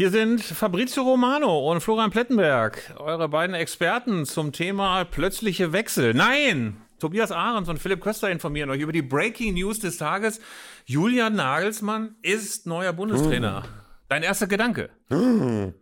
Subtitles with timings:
[0.00, 6.14] Hier sind Fabrizio Romano und Florian Plettenberg, eure beiden Experten zum Thema plötzliche Wechsel.
[6.14, 6.78] Nein!
[6.98, 10.40] Tobias Ahrens und Philipp Köster informieren euch über die Breaking News des Tages.
[10.86, 13.64] Julian Nagelsmann ist neuer Bundestrainer.
[14.08, 14.88] Dein erster Gedanke?
[15.10, 15.74] Kann,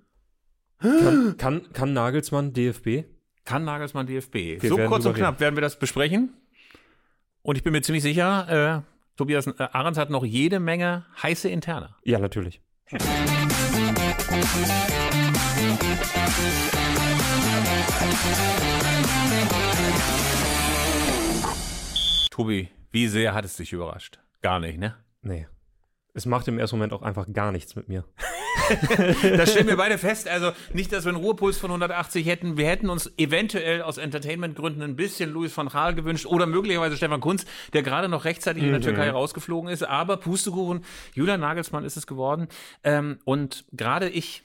[1.38, 3.04] kann, kann Nagelsmann DFB?
[3.44, 4.60] Kann Nagelsmann DFB?
[4.60, 6.34] Wir so kurz und knapp werden wir das besprechen.
[7.42, 11.48] Und ich bin mir ziemlich sicher, äh, Tobias äh, Ahrens hat noch jede Menge heiße
[11.48, 11.94] Interne.
[12.02, 12.60] Ja, natürlich.
[22.30, 24.18] Tobi, wie sehr hat es dich überrascht?
[24.42, 24.96] Gar nicht, ne?
[25.22, 25.46] Nee.
[26.12, 28.04] Es macht im ersten Moment auch einfach gar nichts mit mir.
[29.36, 30.28] Das stellen wir beide fest.
[30.28, 32.56] Also nicht, dass wir einen Ruhepuls von 180 hätten.
[32.56, 37.20] Wir hätten uns eventuell aus Entertainment-Gründen ein bisschen Louis van Gaal gewünscht oder möglicherweise Stefan
[37.20, 39.82] Kunz, der gerade noch rechtzeitig in der Türkei rausgeflogen ist.
[39.82, 40.84] Aber Pustekuchen,
[41.14, 42.48] Julian Nagelsmann ist es geworden.
[42.84, 44.44] Ähm, und gerade ich,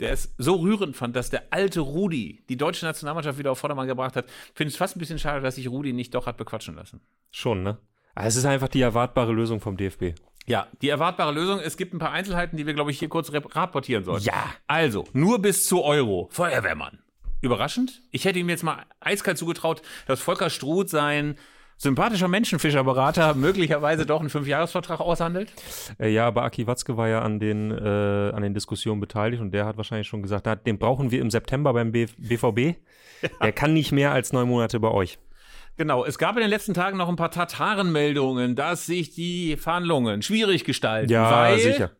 [0.00, 3.86] der es so rührend fand, dass der alte Rudi die deutsche Nationalmannschaft wieder auf Vordermann
[3.86, 6.36] gebracht hat, finde ich es fast ein bisschen schade, dass sich Rudi nicht doch hat
[6.36, 7.00] bequatschen lassen.
[7.30, 7.78] Schon, ne?
[8.14, 10.14] Aber es ist einfach die erwartbare Lösung vom DFB.
[10.46, 11.60] Ja, die erwartbare Lösung.
[11.60, 14.24] Es gibt ein paar Einzelheiten, die wir, glaube ich, hier kurz rapportieren sollten.
[14.24, 14.44] Ja.
[14.66, 16.28] Also, nur bis zu Euro.
[16.30, 16.98] Feuerwehrmann.
[17.40, 18.02] Überraschend.
[18.10, 21.36] Ich hätte ihm jetzt mal eiskalt zugetraut, dass Volker Struth sein
[21.76, 25.52] sympathischer Menschenfischerberater möglicherweise doch einen Fünfjahresvertrag aushandelt.
[25.98, 29.52] Äh, ja, aber Aki Watzke war ja an den, äh, an den Diskussionen beteiligt und
[29.52, 32.78] der hat wahrscheinlich schon gesagt, na, den brauchen wir im September beim B BVB.
[33.40, 35.18] Der kann nicht mehr als neun Monate bei euch.
[35.76, 40.22] Genau, es gab in den letzten Tagen noch ein paar Tatarenmeldungen, dass sich die Verhandlungen
[40.22, 41.10] schwierig gestalten.
[41.30, 41.90] weil sicher.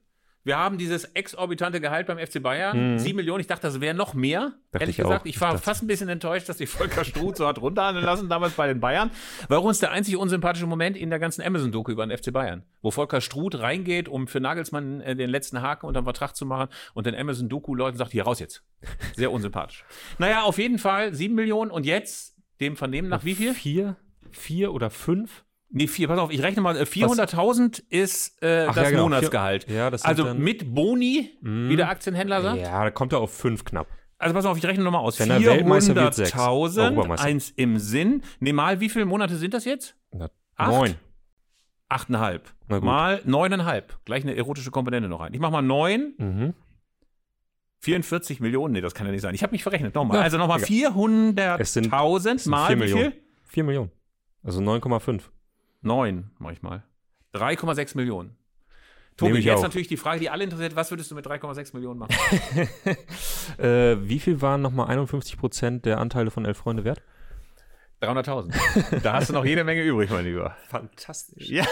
[0.46, 3.40] Wir haben dieses exorbitante Gehalt beim FC Bayern, sieben Millionen.
[3.40, 4.52] Ich dachte, das wäre noch mehr.
[4.72, 5.26] Dachte ehrlich ich gesagt, auch.
[5.26, 8.28] ich war Ich fast ein bisschen enttäuscht, dass sich Volker Struth so hat runterhandeln lassen
[8.28, 9.10] damals bei den Bayern.
[9.48, 12.90] War uns der einzige unsympathische Moment in der ganzen Amazon-Doku über den FC Bayern, wo
[12.90, 16.68] Volker Struth reingeht, um für Nagelsmann äh, den letzten Haken unter dem Vertrag zu machen
[16.92, 18.62] und den Amazon-Doku-Leuten sagt, hier raus jetzt.
[19.16, 19.86] Sehr unsympathisch.
[20.18, 23.54] naja, auf jeden Fall sieben Millionen und jetzt dem Vernehmen nach wie viel?
[23.54, 23.96] Vier?
[24.30, 25.44] Vier oder fünf?
[25.70, 29.02] Nee, vier, pass auf, ich rechne mal, äh, 400.000 ist äh, Ach das ja, genau,
[29.04, 29.68] Monatsgehalt.
[29.68, 32.60] ja, das also dann- mit Boni, wie der Aktienhändler sagt.
[32.60, 33.88] Ja, da kommt er auf fünf knapp.
[34.18, 35.18] Also pass auf, ich rechne nochmal aus.
[35.18, 36.32] Wenn er Weltmeister wird, sechs.
[36.32, 37.26] 400.000, Europameister.
[37.26, 38.22] eins im Sinn.
[38.38, 39.96] Nee, mal, wie viele Monate sind das jetzt?
[40.12, 40.70] Na, Acht?
[40.70, 40.94] Neun.
[41.88, 42.52] Achteinhalb.
[42.68, 43.98] Mal neuneinhalb.
[44.04, 45.34] Gleich eine erotische Komponente noch rein.
[45.34, 46.14] Ich mach mal neun.
[46.18, 46.54] Mhm.
[47.84, 48.72] 44 Millionen.
[48.72, 49.34] Nee, das kann ja nicht sein.
[49.34, 49.94] Ich habe mich verrechnet.
[49.94, 50.18] Nochmal.
[50.18, 51.60] Ja, also nochmal egal.
[51.60, 53.12] Es sind- 400.000 sind mal vier wie Millionen.
[53.12, 53.20] viel?
[53.44, 53.90] Vier Millionen.
[54.42, 55.22] Also 9,5.
[55.82, 56.82] Neun, mach ich mal.
[57.34, 58.36] 3,6 Millionen.
[59.16, 59.62] Tobi, jetzt auch.
[59.62, 62.14] natürlich die Frage, die alle interessiert, was würdest du mit 3,6 Millionen machen?
[63.58, 67.02] Äh, wie viel waren nochmal 51 Prozent der Anteile von Elf Freunde wert?
[68.02, 69.00] 300.000.
[69.02, 70.56] Da hast du noch jede Menge übrig, mein Lieber.
[70.68, 71.48] Fantastisch.
[71.48, 71.64] Ja.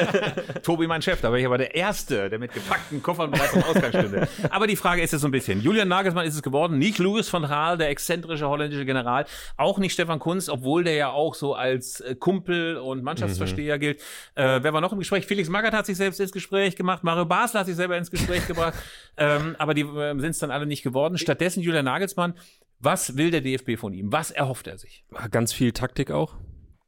[0.62, 3.62] Tobi, mein Chef, da war ich aber der Erste, der mit gepackten Koffern bereits am
[3.64, 4.28] Ausgang stünde.
[4.50, 5.60] Aber die Frage ist jetzt so ein bisschen.
[5.60, 9.92] Julian Nagelsmann ist es geworden, nicht Louis van Gaal, der exzentrische holländische General, auch nicht
[9.92, 14.00] Stefan Kunz, obwohl der ja auch so als äh, Kumpel und Mannschaftsversteher gilt.
[14.34, 15.26] Äh, wer war noch im Gespräch?
[15.26, 18.46] Felix Magath hat sich selbst ins Gespräch gemacht, Mario Basler hat sich selber ins Gespräch
[18.46, 18.74] gebracht,
[19.16, 21.18] ähm, aber die äh, sind es dann alle nicht geworden.
[21.18, 22.34] Stattdessen Julian Nagelsmann.
[22.78, 24.12] Was will der DFB von ihm?
[24.12, 25.04] Was erhofft er sich?
[25.30, 26.36] Ganz viel Taktik auch.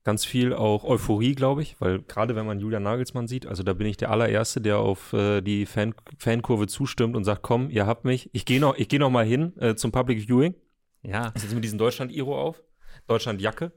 [0.05, 3.75] Ganz viel auch Euphorie, glaube ich, weil gerade wenn man Julian Nagelsmann sieht, also da
[3.75, 7.87] bin ich der allererste, der auf äh, die Fan Fankurve zustimmt und sagt, komm, ihr
[7.87, 10.55] habt mich, ich gehe noch, ich gehe noch mal hin äh, zum Public Viewing.
[11.03, 12.63] Ja, Ich setze mir diesen Deutschland-Iro auf,
[13.07, 13.73] Deutschland-Jacke.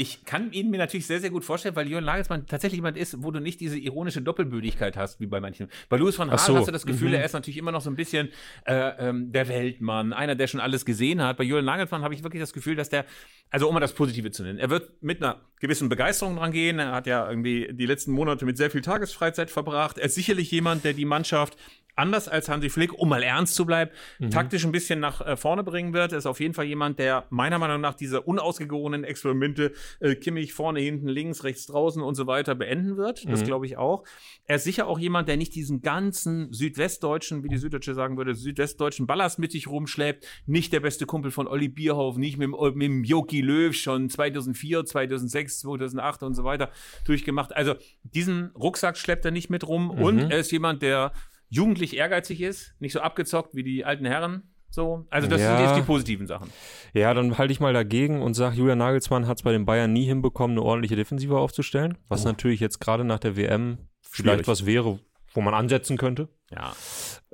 [0.00, 3.20] Ich kann ihn mir natürlich sehr, sehr gut vorstellen, weil Jürgen Nagelsmann tatsächlich jemand ist,
[3.20, 5.68] wo du nicht diese ironische Doppelbödigkeit hast, wie bei manchen.
[5.88, 7.14] Bei Louis van Gaal so, hast du das Gefühl, mhm.
[7.14, 8.28] er ist natürlich immer noch so ein bisschen
[8.64, 11.36] äh, ähm, der Weltmann, einer, der schon alles gesehen hat.
[11.36, 13.06] Bei Jürgen Nagelsmann habe ich wirklich das Gefühl, dass der,
[13.50, 16.78] also um mal das Positive zu nennen, er wird mit einer gewissen Begeisterung dran gehen.
[16.78, 19.98] Er hat ja irgendwie die letzten Monate mit sehr viel Tagesfreizeit verbracht.
[19.98, 21.56] Er ist sicherlich jemand, der die Mannschaft
[21.98, 23.90] anders als Hansi Flick, um mal ernst zu bleiben,
[24.30, 26.12] taktisch ein bisschen nach äh, vorne bringen wird.
[26.12, 30.52] Er ist auf jeden Fall jemand, der meiner Meinung nach diese unausgegorenen Experimente, äh, Kimmich
[30.52, 33.28] vorne, hinten, links, rechts, draußen und so weiter beenden wird.
[33.28, 34.04] Das glaube ich auch.
[34.44, 38.34] Er ist sicher auch jemand, der nicht diesen ganzen südwestdeutschen, wie die Süddeutsche sagen würde,
[38.34, 40.26] südwestdeutschen Ballast mit sich rumschleppt.
[40.46, 44.08] Nicht der beste Kumpel von Olli Bierhoff, nicht mit, dem- mit dem Jogi Löw schon
[44.10, 46.70] 2004, 2006, 2008 und so weiter
[47.04, 47.54] durchgemacht.
[47.54, 51.12] Also diesen Rucksack schleppt er nicht mit rum und er ist jemand, der
[51.50, 54.42] jugendlich ehrgeizig ist, nicht so abgezockt wie die alten Herren.
[54.70, 55.56] So, also das Ja.
[55.56, 56.50] sind jetzt die positiven Sachen.
[56.92, 59.92] Ja, dann halte ich mal dagegen und sage, Julian Nagelsmann hat es bei den Bayern
[59.92, 61.96] nie hinbekommen, eine ordentliche Defensive aufzustellen.
[62.08, 64.48] Was natürlich jetzt gerade nach der WM vielleicht Schwierig.
[64.48, 64.98] was wäre,
[65.34, 66.28] wo man ansetzen könnte.
[66.50, 66.72] Ja,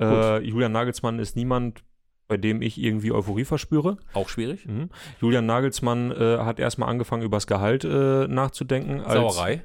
[0.00, 1.84] Äh, Julian Nagelsmann ist niemand,
[2.26, 3.98] bei dem ich irgendwie Euphorie verspüre.
[4.12, 4.66] auch schwierig.
[4.66, 4.90] Mhm.
[5.20, 9.00] Julian Nagelsmann äh, hat erstmal angefangen, über das Gehalt äh, nachzudenken.
[9.02, 9.62] Als, Sauerei.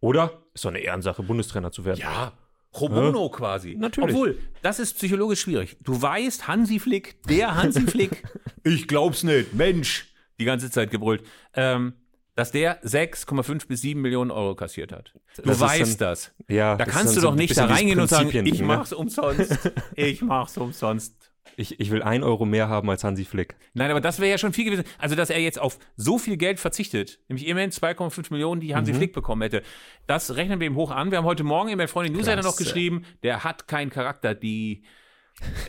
[0.00, 0.30] Oder?
[0.54, 2.00] Ist doch eine Ehrensache, Bundestrainer zu werden.
[2.00, 2.32] Ja.
[2.74, 3.74] Robono quasi.
[3.78, 4.10] Natürlich.
[4.10, 5.76] Obwohl, das ist psychologisch schwierig.
[5.82, 8.22] Du weißt, Hansi Flick, der Hansi Flick,
[8.64, 11.22] ich glaub's nicht, Mensch, die ganze Zeit gebrüllt,
[11.54, 11.94] ähm,
[12.34, 15.12] dass der 6,5 bis 7 Millionen Euro kassiert hat.
[15.36, 16.32] Du Das weißt dann- das.
[16.48, 18.66] Ja, Da das kannst du doch nicht da reingehen und sagen, ich ne?
[18.66, 19.58] mach's umsonst.
[19.96, 21.14] Ich mach's umsonst.
[21.56, 23.56] Ich, ich will ein Euro mehr haben als Hansi Flick.
[23.74, 24.84] Nein, aber das wäre ja schon viel gewesen.
[24.98, 28.94] Also, dass er jetzt auf so viel Geld verzichtet, nämlich immerhin 2,5 Millionen, die Hansi
[28.94, 29.62] Flick bekommen hätte,
[30.06, 31.10] das rechnen wir ihm hoch an.
[31.10, 34.82] Wir haben heute Morgen in der Freundin Newsletter noch geschrieben, der hat keinen Charakter, die.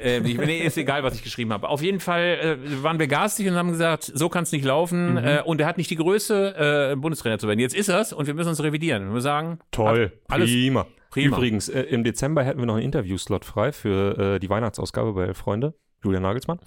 [0.03, 1.69] Äh, ich, nee, ist egal, was ich geschrieben habe.
[1.69, 5.17] Auf jeden Fall äh, waren wir garstig und haben gesagt, so kann es nicht laufen.
[5.17, 7.59] Äh, und er hat nicht die Größe, äh, Bundestrainer zu werden.
[7.59, 9.03] Jetzt ist er's und wir müssen uns revidieren.
[9.03, 10.87] Wir müssen sagen, Toll, alles prima.
[11.09, 11.37] Prima.
[11.37, 15.33] Übrigens, äh, im Dezember hätten wir noch einen Interviewslot frei für äh, die Weihnachtsausgabe bei
[15.33, 15.73] Freunde,
[16.03, 16.59] Julian Nagelsmann.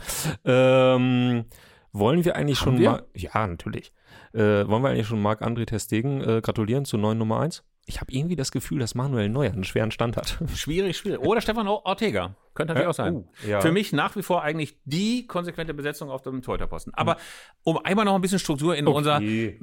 [0.44, 1.44] Ähm,
[1.92, 2.90] wollen wir eigentlich Haben schon wir?
[2.90, 3.92] mal, ja, natürlich.
[4.32, 7.64] Äh, wollen wir eigentlich schon Marc-André Testegen äh, gratulieren zu neuen Nummer 1?
[7.84, 10.38] Ich habe irgendwie das Gefühl, dass Manuel Neuer einen schweren Stand hat.
[10.54, 11.20] schwierig, schwierig.
[11.20, 12.36] Oder Stefan Ortega.
[12.54, 13.14] Könnte natürlich auch sein.
[13.14, 13.60] oh, ja.
[13.60, 16.92] Für mich nach wie vor eigentlich die konsequente Besetzung auf dem Torhüterposten.
[16.94, 17.16] Aber
[17.64, 18.96] um einmal noch ein bisschen Struktur in Okay.
[18.96, 19.20] unser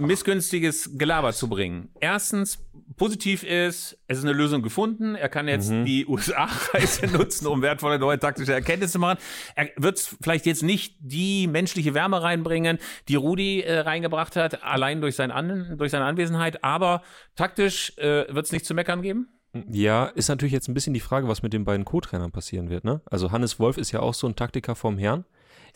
[0.08, 1.90] missgünstiges Gelaber zu bringen.
[2.00, 2.66] Erstens,
[2.98, 5.16] positiv ist, es ist eine Lösung gefunden.
[5.16, 5.86] Er kann jetzt Mhm.
[5.86, 9.20] die USA-Reise nutzen, um wertvolle neue taktische Erkenntnisse zu machen.
[9.56, 15.00] Er wird vielleicht jetzt nicht die menschliche Wärme reinbringen, die Rudi äh, reingebracht hat, allein
[15.02, 16.64] durch, sein An durch seine Anwesenheit.
[16.64, 17.04] Aber
[17.36, 19.28] taktisch äh, wird es nicht zu meckern geben.
[19.70, 22.84] Ja, ist natürlich jetzt ein bisschen die Frage, was mit den beiden Co-Trainern passieren wird.
[22.84, 23.02] Ne?
[23.06, 25.26] Also Hannes Wolf ist ja auch so ein Taktiker vom Herrn.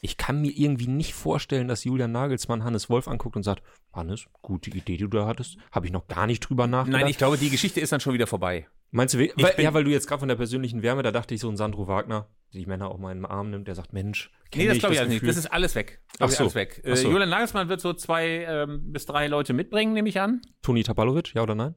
[0.02, 4.25] Ich kann mir irgendwie nicht vorstellen, dass Julian Nagelsmann Hannes Wolf anguckt und sagt, Hannes,
[4.42, 7.02] gute Idee, die du da hattest, habe ich noch gar nicht drüber nachgedacht.
[7.02, 8.68] Nein, ich glaube, die Geschichte ist dann schon wieder vorbei.
[8.92, 11.34] Meinst du, we- weil, ja, weil du jetzt gerade von der persönlichen Wärme, da dachte
[11.34, 13.75] ich so ein Sandro Wagner, der die Männer auch mal in den Arm nimmt, der
[13.75, 15.22] sagt, Mensch, Nee, das glaube ich alles nicht.
[15.22, 15.30] Gefühl?
[15.34, 16.02] Das ist alles weg.
[16.20, 16.44] Ach so.
[16.44, 16.81] alles weg.
[16.84, 17.10] Äh, Ach so.
[17.10, 20.42] Julian Nagelsmann wird so zwei ähm, bis drei Leute mitbringen, nehme ich an.
[20.62, 21.74] Toni Tapalovic, ja oder nein?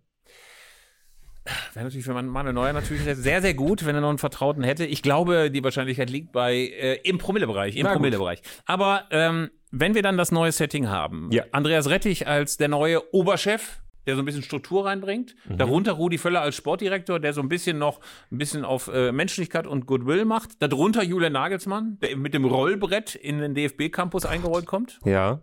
[1.74, 4.84] Wäre natürlich für Manuel Neuer natürlich sehr, sehr gut, wenn er noch einen Vertrauten hätte.
[4.84, 7.76] Ich glaube, die Wahrscheinlichkeit liegt bei äh, im Promillebereich.
[7.76, 7.86] Im.
[7.86, 8.42] Promillebereich.
[8.64, 11.44] Aber ähm, wenn wir dann das neue Setting haben, Ja.
[11.52, 15.34] Andreas Rettich als der neue Oberchef, der so ein bisschen Struktur reinbringt.
[15.48, 15.58] Mhm.
[15.58, 18.00] Darunter Rudi Völler als Sportdirektor, der so ein bisschen noch
[18.30, 20.62] ein bisschen auf äh, Menschlichkeit und Goodwill macht.
[20.62, 25.00] Darunter Julian Nagelsmann, der mit dem Rollbrett in den DFB-Campus eingerollt kommt.
[25.04, 25.42] Ja.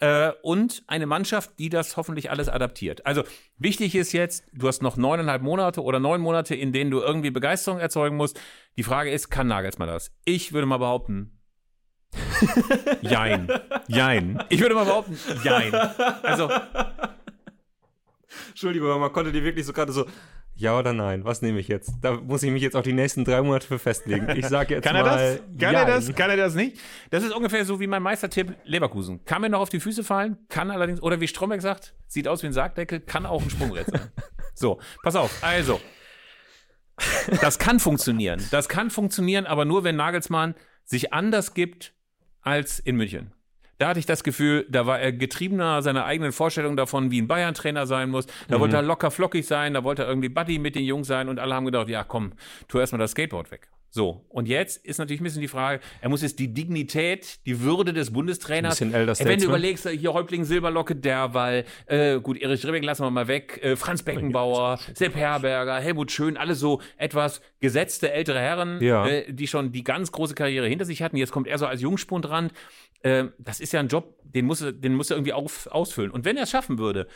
[0.00, 3.06] Äh, und eine Mannschaft, die das hoffentlich alles adaptiert.
[3.06, 3.22] Also
[3.58, 7.30] wichtig ist jetzt, du hast noch neuneinhalb Monate oder neun Monate, in denen du irgendwie
[7.30, 8.40] Begeisterung erzeugen musst.
[8.76, 10.12] Die Frage ist, kann Nagelsmann das?
[10.24, 11.38] Ich würde mal behaupten,
[13.02, 13.48] jein.
[13.88, 14.42] Jein.
[14.48, 15.74] Ich würde mal behaupten, jein.
[15.74, 16.50] Also,
[18.48, 20.06] Entschuldigung, aber man konnte die wirklich so gerade so,
[20.54, 21.92] ja oder nein, was nehme ich jetzt?
[22.02, 24.28] Da muss ich mich jetzt auch die nächsten drei Monate für festlegen.
[24.36, 25.58] Ich sage jetzt kann er mal, das?
[25.58, 26.06] Kann er das?
[26.06, 26.14] jein.
[26.14, 26.78] Kann er das nicht?
[27.10, 29.24] Das ist ungefähr so wie mein Meistertipp Leverkusen.
[29.24, 32.42] Kann mir noch auf die Füße fallen, kann allerdings, oder wie Stromberg sagt, sieht aus
[32.42, 34.10] wie ein Sargdeckel, kann auch ein Sprungbrett sein.
[34.54, 35.42] So, pass auf.
[35.42, 35.80] Also,
[37.40, 38.46] das kann funktionieren.
[38.50, 40.54] Das kann funktionieren, aber nur, wenn Nagelsmann
[40.84, 41.94] sich anders gibt
[42.42, 43.32] als in München.
[43.78, 47.26] Da hatte ich das Gefühl, da war er getriebener seiner eigenen Vorstellung davon, wie ein
[47.26, 48.26] Bayern-Trainer sein muss.
[48.48, 51.28] Da wollte er locker flockig sein, da wollte er irgendwie Buddy mit den Jungs sein
[51.28, 52.32] und alle haben gedacht, ja komm,
[52.68, 53.68] tu erstmal das Skateboard weg.
[53.94, 57.60] So, und jetzt ist natürlich ein bisschen die Frage, er muss jetzt die Dignität, die
[57.60, 62.64] Würde des Bundestrainers, Ein Elder wenn du überlegst, hier Häuptling Silberlocke, Derwall, äh, gut, Erich
[62.64, 67.42] Ribbeck lassen wir mal weg, äh, Franz Beckenbauer, Sepp Herberger, Helmut Schön, alle so etwas
[67.60, 69.06] gesetzte ältere Herren, Ja.
[69.06, 71.18] äh, die schon die ganz große Karriere hinter sich hatten.
[71.18, 72.50] Jetzt kommt er so als Jungspund ran.
[73.02, 76.10] Äh, das ist ja ein Job, den muss er, den muss er irgendwie auf, ausfüllen.
[76.10, 77.08] Und wenn er es schaffen würde,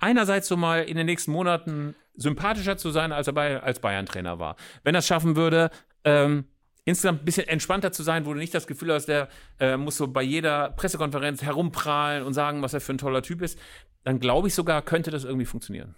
[0.00, 4.40] einerseits so mal in den nächsten Monaten sympathischer zu sein, als er bei, als Bayern-Trainer
[4.40, 4.56] war.
[4.82, 5.70] Wenn er es schaffen würde,
[6.04, 6.44] ähm,
[6.84, 9.96] insgesamt ein bisschen entspannter zu sein, wo du nicht das Gefühl hast, der äh, muss
[9.96, 13.58] so bei jeder Pressekonferenz herumprahlen und sagen, was er für ein toller Typ ist,
[14.04, 15.94] dann glaube ich sogar, könnte das irgendwie funktionieren.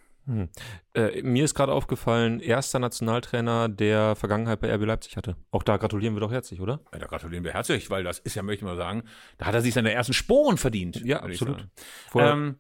[0.95, 5.37] Äh, mir ist gerade aufgefallen, erster Nationaltrainer, der Vergangenheit bei RB Leipzig hatte.
[5.53, 6.81] Auch da gratulieren wir doch herzlich, oder?
[6.93, 9.05] Ja, da gratulieren wir herzlich, weil das ist ja, möchte ich mal sagen,
[9.39, 11.01] da hat er sich seine ersten Sporen verdient.
[11.05, 11.69] Ja, absolut.
[12.15, 12.57] Ähm,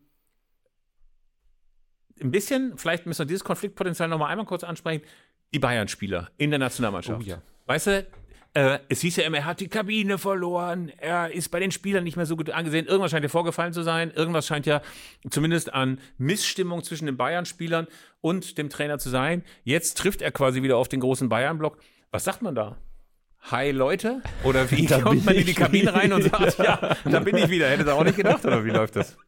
[2.20, 5.04] ein bisschen, vielleicht müssen wir dieses Konfliktpotenzial noch mal einmal kurz ansprechen.
[5.52, 7.22] Die Bayern-Spieler in der Nationalmannschaft.
[7.22, 7.42] Oh ja.
[7.66, 8.06] Weißt du,
[8.54, 12.04] äh, es hieß ja immer, er hat die Kabine verloren, er ist bei den Spielern
[12.04, 12.86] nicht mehr so gut angesehen.
[12.86, 14.10] Irgendwas scheint ja vorgefallen zu sein.
[14.10, 14.80] Irgendwas scheint ja
[15.30, 17.86] zumindest an Missstimmung zwischen den Bayern-Spielern
[18.22, 19.44] und dem Trainer zu sein.
[19.64, 21.78] Jetzt trifft er quasi wieder auf den großen Bayern-Block.
[22.10, 22.78] Was sagt man da?
[23.50, 24.22] Hi Leute?
[24.42, 27.50] Oder wie Da kommt man in die Kabine rein und sagt, ja, da bin ich
[27.50, 27.68] wieder.
[27.68, 29.18] Hätte er auch nicht gedacht, oder wie läuft das?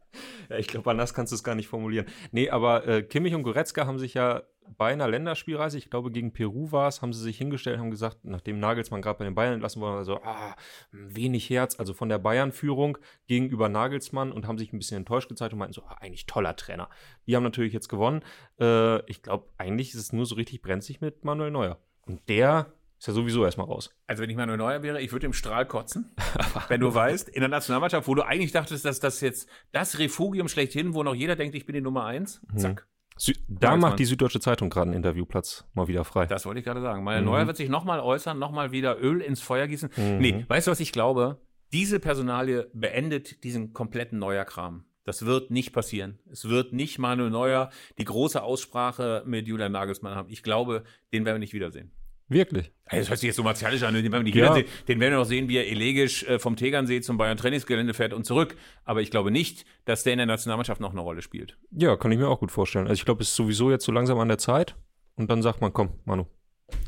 [0.58, 2.06] Ich glaube, anders kannst du es gar nicht formulieren.
[2.32, 4.42] Nee, aber äh, Kimmich und Goretzka haben sich ja
[4.76, 8.18] bei einer Länderspielreise, ich glaube gegen Peru war es, haben sie sich hingestellt, haben gesagt,
[8.24, 10.54] nachdem Nagelsmann gerade bei den Bayern entlassen wurde, also ah,
[10.92, 15.52] wenig Herz, also von der Bayern-Führung gegenüber Nagelsmann und haben sich ein bisschen enttäuscht gezeigt
[15.52, 16.88] und meinten so, ah, eigentlich toller Trainer.
[17.26, 18.22] Die haben natürlich jetzt gewonnen.
[18.60, 21.78] Äh, ich glaube, eigentlich ist es nur so richtig brenzlig mit Manuel Neuer.
[22.06, 23.90] Und der ist ja sowieso erstmal raus.
[24.06, 26.10] Also wenn ich Manuel Neuer wäre, ich würde im Strahl kotzen,
[26.68, 30.48] wenn du weißt, in der Nationalmannschaft, wo du eigentlich dachtest, dass das jetzt das Refugium
[30.48, 32.58] schlechthin, wo noch jeder denkt, ich bin die Nummer eins, Mhm.
[32.58, 32.86] zack.
[33.20, 36.26] Sü da macht die Süddeutsche Zeitung gerade einen Interviewplatz mal wieder frei.
[36.26, 37.02] Das wollte ich gerade sagen.
[37.02, 37.26] Manuel Mhm.
[37.26, 39.90] Neuer wird sich nochmal äußern, nochmal wieder Öl ins Feuer gießen.
[39.96, 40.18] Mhm.
[40.18, 41.40] Nee, weißt du, was ich glaube?
[41.72, 44.84] Diese Personalie beendet diesen kompletten Neuer-Kram.
[45.04, 46.18] Das wird nicht passieren.
[46.30, 50.30] Es wird nicht Manuel Neuer die große Aussprache mit Julian Nagelsmann haben.
[50.30, 51.90] Ich glaube, den werden wir nicht wiedersehen.
[52.28, 52.70] Wirklich.
[52.90, 54.44] Ey, Das hört sich jetzt so martialisch an, den werden wir nicht Ja.
[54.44, 54.66] wiedersehen.
[54.86, 58.12] Den werden wir noch sehen, wie er elegisch äh, vom Tegernsee zum Bayern Trainingsgelände fährt
[58.12, 58.56] und zurück.
[58.84, 61.56] Aber ich glaube nicht, dass der in der Nationalmannschaft noch eine Rolle spielt.
[61.70, 62.86] Ja, kann ich mir auch gut vorstellen.
[62.86, 64.76] Also ich glaube, es ist sowieso jetzt so langsam an der Zeit.
[65.16, 66.26] Und dann sagt man, komm, Manu.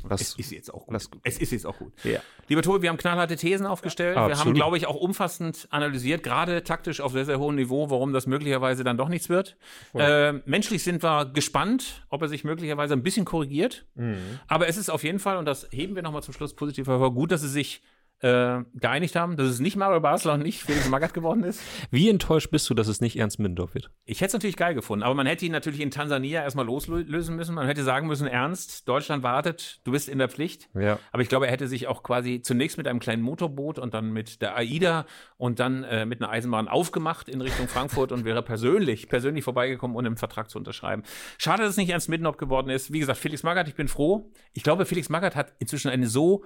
[0.09, 1.09] Lass, Es ist jetzt auch gut.
[1.23, 1.93] Es ist jetzt auch gut.
[2.05, 2.21] Ja.
[2.49, 4.17] Lieber Tobi, wir haben knallharte Thesen aufgestellt.
[4.17, 8.13] wir haben, glaube ich, auch umfassend analysiert, gerade taktisch auf sehr, sehr hohem Niveau, warum
[8.13, 9.57] das möglicherweise dann doch nichts wird.
[9.95, 13.87] Äh, menschlich sind wir gespannt, ob er sich möglicherweise ein bisschen korrigiert.
[13.95, 14.41] Mhm.
[14.49, 17.15] Aber es ist auf jeden Fall, und das heben wir nochmal zum Schluss positiv hervor,
[17.15, 17.83] gut, dass sie sich
[18.21, 21.62] äh, geeinigt haben, dass es nicht Mario Basler und nicht Felix Magath geworden ist.
[21.91, 23.91] Wie enttäuscht bist du, dass es nicht Ernst Middendorf wird?
[24.05, 27.37] Ich hätte es natürlich geil gefunden, aber man hätte ihn natürlich in Tansania erstmal loslösen
[27.37, 27.55] müssen.
[27.55, 30.69] Man hätte sagen müssen, Ernst, Deutschland wartet, du bist in der Pflicht.
[30.75, 30.99] Ja.
[31.12, 34.12] Aber ich glaube, er hätte sich auch quasi zunächst mit einem kleinen Motorboot und dann
[34.12, 38.43] mit der AIDA und dann äh, mit einer Eisenbahn aufgemacht in Richtung Frankfurt und wäre
[38.43, 41.03] persönlich, persönlich vorbeigekommen, um einen Vertrag zu unterschreiben.
[41.39, 42.93] Schade, dass es nicht Ernst Middenop geworden ist.
[42.93, 44.31] Wie gesagt, Felix Magath, ich bin froh.
[44.53, 46.45] Ich glaube, Felix Magath hat inzwischen eine so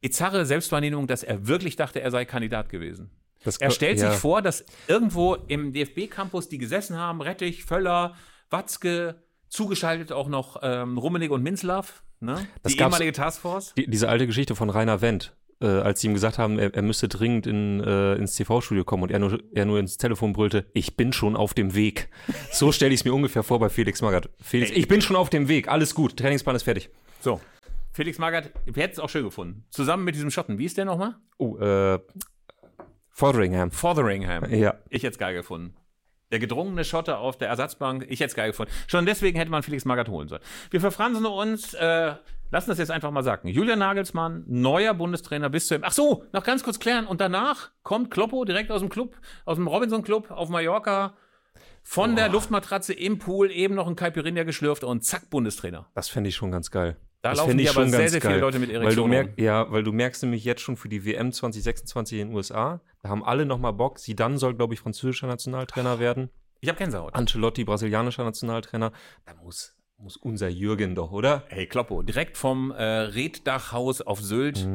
[0.00, 3.10] bizarre Selbstwahrnehmung, dass er wirklich dachte, er sei Kandidat gewesen.
[3.44, 4.10] Das Er stellt ja.
[4.10, 8.14] sich vor, dass irgendwo im DFB-Campus die gesessen haben, Rettich, Völler,
[8.50, 12.46] Watzke, zugeschaltet auch noch ähm, Rummenigge und Minzlaff, ne?
[12.62, 13.74] Das die ehemalige Taskforce.
[13.74, 16.82] Die, diese alte Geschichte von Rainer Wendt, äh, als sie ihm gesagt haben, er, er
[16.82, 20.66] müsste dringend in, äh, ins TV-Studio kommen und er nur, er nur ins Telefon brüllte,
[20.74, 22.08] ich bin schon auf dem Weg.
[22.52, 24.28] So stelle ich es mir ungefähr vor bei Felix Magath.
[24.40, 26.90] Felix, ich bin schon auf dem Weg, alles gut, Trainingsplan ist fertig.
[27.20, 27.40] So.
[27.92, 29.64] Felix Magath, wir hätten es auch schön gefunden.
[29.70, 30.58] Zusammen mit diesem Schotten.
[30.58, 31.16] Wie ist der nochmal?
[31.38, 31.98] Oh, äh,
[33.08, 33.70] Fotheringham.
[33.70, 34.50] Fotheringham.
[34.50, 34.74] Ja.
[34.88, 35.74] Ich hätte es geil gefunden.
[36.30, 38.72] Der gedrungene Schotte auf der Ersatzbank, ich hätte es geil gefunden.
[38.86, 40.42] Schon deswegen hätte man Felix Magath holen sollen.
[40.70, 42.14] Wir verfransen uns, äh,
[42.52, 43.48] lassen das jetzt einfach mal sagen.
[43.48, 47.06] Julian Nagelsmann, neuer Bundestrainer bis zu Ach so, noch ganz kurz klären.
[47.06, 51.16] Und danach kommt Kloppo direkt aus dem Club, aus dem Robinson Club auf Mallorca.
[51.82, 55.90] Von der Luftmatratze im Pool eben noch ein Caipirinha geschlürft und zack, Bundestrainer.
[55.94, 56.96] Das fände ich schon ganz geil.
[57.22, 58.40] Da das laufen ich aber schon sehr, sehr viele geil.
[58.40, 61.04] Leute mit weil du, Erektionen merk, ja, weil du merkst nämlich jetzt schon für die
[61.04, 63.98] WM 2026 in den USA, da haben alle nochmal Bock.
[63.98, 66.30] Zidane soll, glaube ich, französischer Nationaltrainer werden.
[66.60, 67.14] Ich habe Gänsehaut.
[67.14, 68.92] Ancelotti, brasilianischer Nationaltrainer.
[69.26, 71.44] Da muss, muss unser Jürgen doch, oder?
[71.48, 74.66] Hey, Kloppo, direkt vom äh, Reddachhaus auf Sylt,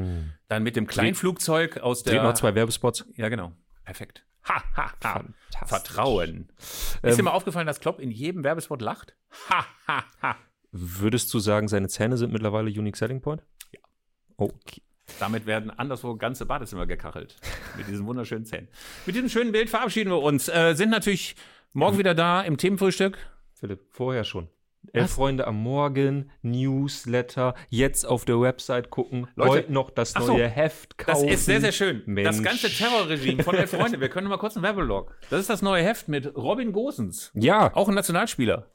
[0.48, 2.24] dann mit dem Kleinflugzeug aus Dreht der.
[2.24, 3.06] noch zwei Werbespots.
[3.16, 3.54] Ja, genau.
[3.84, 4.26] Perfekt.
[4.48, 5.24] Ha, ha, ha.
[5.66, 6.52] Vertrauen.
[6.60, 9.16] Ist Ähm, dir mal aufgefallen, dass Klopp in jedem Werbespot lacht?
[9.50, 10.36] Ha, ha, ha.
[10.78, 13.42] Würdest du sagen, seine Zähne sind mittlerweile Unique Selling Point?
[13.72, 13.80] Ja.
[14.36, 14.82] Okay.
[15.20, 17.38] Damit werden anderswo ganze Badezimmer gekachelt.
[17.78, 18.68] Mit diesen wunderschönen Zähnen.
[19.06, 20.50] Mit diesem schönen Bild verabschieden wir uns.
[20.50, 21.36] Äh, sind natürlich
[21.72, 23.18] morgen wieder da im Themenfrühstück.
[23.54, 24.50] Philipp, vorher schon.
[24.94, 30.34] Elf Freunde am Morgen, Newsletter, jetzt auf der Website gucken, Leute, heute noch das so,
[30.34, 31.30] neue Heft Das kaufen.
[31.30, 32.00] ist sehr, sehr schön.
[32.00, 32.44] Das Mensch.
[32.44, 34.00] ganze Terrorregime von Elf Freunde.
[34.00, 35.16] Wir können mal kurz einen Werbelog.
[35.30, 37.32] Das ist das neue Heft mit Robin Gosens.
[37.34, 38.68] Ja, Auch ein Nationalspieler.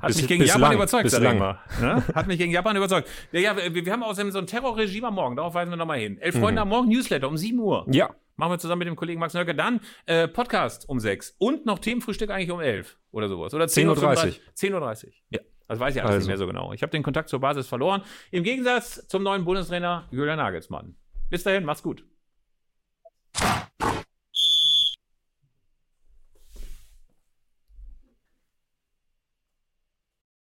[0.00, 1.38] Hat Bis- mich gegen bislang, Japan überzeugt, bislang.
[1.38, 1.58] mal.
[1.80, 2.02] Ne?
[2.14, 3.08] Hat mich gegen Japan überzeugt.
[3.32, 5.98] Ja, ja wir, wir haben außerdem so ein Terrorregime am Morgen, darauf weisen wir nochmal
[6.00, 6.18] hin.
[6.18, 7.86] Elf Freunde am Morgen, Newsletter um 7 Uhr.
[7.90, 8.10] ja.
[8.36, 9.54] Machen wir zusammen mit dem Kollegen Max Nölke.
[9.54, 13.54] Dann äh, Podcast um 6 und noch Themenfrühstück eigentlich um 11 oder sowas.
[13.54, 13.94] Oder 10.30 Uhr.
[13.96, 15.12] 10.30 10.30 Uhr.
[15.30, 15.38] Ja.
[15.68, 16.18] Das weiß ich alles Also.
[16.18, 16.72] nicht mehr so genau.
[16.72, 18.02] Ich habe den Kontakt zur Basis verloren.
[18.32, 20.96] Im Gegensatz zum neuen Bundestrainer Julian Nagelsmann.
[21.30, 22.04] Bis dahin, macht's gut.